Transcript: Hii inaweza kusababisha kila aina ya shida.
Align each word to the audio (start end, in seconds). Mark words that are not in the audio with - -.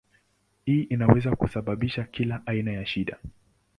Hii 0.65 0.81
inaweza 0.83 1.35
kusababisha 1.35 2.03
kila 2.03 2.47
aina 2.47 2.71
ya 2.71 2.85
shida. 2.85 3.17